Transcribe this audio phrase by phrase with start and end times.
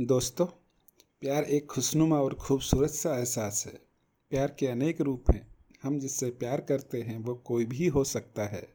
[0.00, 0.46] दोस्तों,
[1.20, 3.72] प्यार एक खुशनुमा और खूबसूरत सा एहसास है।
[4.30, 8.46] प्यार के अनेक रूप हैं। हम जिससे प्यार करते हैं, वो कोई भी हो सकता
[8.46, 8.68] है।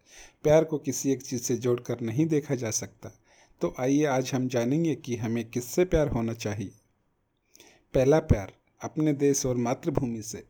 [0.44, 3.10] प्यार को किसी एक चीज़ से जोड़कर नहीं देखा जा सकता।
[3.62, 6.72] तो आइए आज हम जानेंगे कि हमें किससे प्यार होना चाहिए।
[7.94, 10.44] पहला प्यार, अपने देश और मातृभूमि से।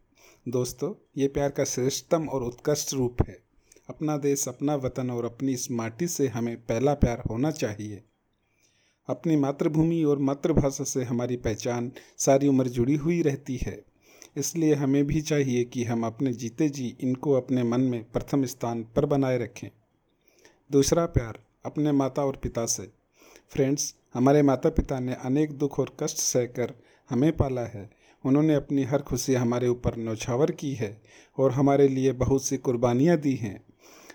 [0.47, 3.43] दोस्तों, ये प्यार का श्रेष्ठतम और उत्कृष्ट रूप है।
[3.89, 8.03] अपना देश, अपना वतन और अपनी इस माटी से हमें पहला प्यार होना चाहिए।
[9.07, 13.83] अपनी मातृभूमि और मातृभाषा से हमारी पहचान सारी उम्र जुड़ी हुई रहती है।
[14.37, 18.83] इसलिए हमें भी चाहिए कि हम अपने जीते जी इनको अपने मन में प्रथम स्थान
[18.83, 19.67] पर बनाए रखें।
[20.71, 22.91] दूसरा प्यार अपने माता और पिता से।
[23.49, 26.73] फ्रेंड्स, हमारे माता पिता ने अनेक दुख और कष्ट सहकर
[27.09, 27.89] हमें पाला है।
[28.25, 31.01] उन्होंने अपनी हर खुशी हमारे ऊपर नौछावर की है
[31.37, 33.63] और हमारे लिए बहुत सी कुर्बानियाँ दी हैं।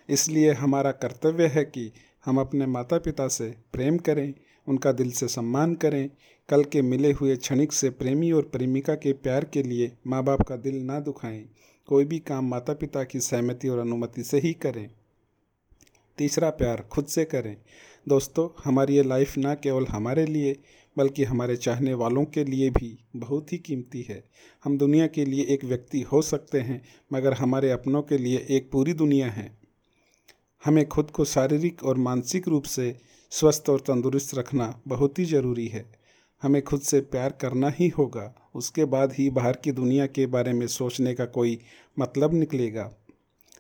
[0.09, 1.93] इसलिए हमारा कर्तव्य है कि
[2.25, 4.35] हम अपने माता पिता से प्रेम करें
[4.69, 6.11] उनका दिल से सम्मान करें।
[6.49, 10.43] कल के मिले हुए क्षणिक से प्रेमी और प्रेमिका के प्यार के लिए माँ बाप
[10.43, 11.45] का दिल ना दुखाएँ।
[11.87, 14.91] कोई भी काम माता पिता की सहमति और अनुमति से ही करें।
[16.19, 17.57] तीसरा प्यार खुद से करें।
[18.09, 20.57] दोस्तों, हमारी ये लाइफ ना केवल हमारे लिए,
[20.97, 24.25] बल्कि हमारे चाहने वालों के लिए भी बहुत ही कीमती है।
[24.65, 28.71] हम दुनिया के लिए एक व्यक्ति हो सकते हैं, मगर हमारे अपनों के लिए एक
[28.71, 29.59] पूरी दुनिया है।
[30.65, 32.97] हमें खुद को शारीरिक और मानसिक रूप से
[33.31, 35.85] स्वस्थ और तंदुरुस्त रखना बहुत ही ज़रूरी है।
[36.43, 40.53] हमें खुद से प्यार करना ही होगा। उसके बाद ही बाहर की दुनिया के बारे
[40.53, 41.61] में सोचने का कोई
[41.99, 42.93] मतलब निकलेगा।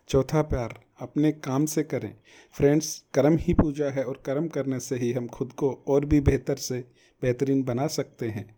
[0.08, 2.14] चौथा प्यार, अपने काम से करें।
[2.52, 6.20] फ्रेंड्स, कर्म ही पूजा है और कर्म करने से ही हम खुद को और भी
[6.20, 6.84] बेहतर से,
[7.22, 8.56] बेहतरीन बना सकते हैं।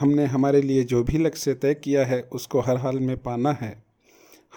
[0.00, 3.84] हमने हमारे लिए जो भी लक्ष्य तय किया है, उसको हर हाल में पाना है।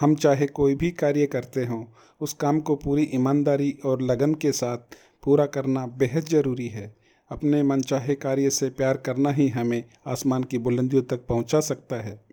[0.00, 1.84] हम चाहे कोई भी कार्य करते हों,
[2.20, 4.78] उस काम को पूरी ईमानदारी और लगन के साथ
[5.28, 6.96] पूरा करना बेहद ज़रूरी है।
[7.30, 12.27] अपने मनचाहे कार्य से प्यार करना ही हमें आसमान की बुलंदियों तक पहुँचा सकता है।